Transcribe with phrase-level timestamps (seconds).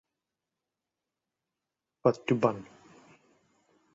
[2.05, 2.55] ปัจจุบัน